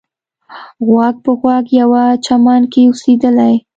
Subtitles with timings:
[0.87, 3.53] غوږ په غوږ یوه چمن کې اوسېدلې.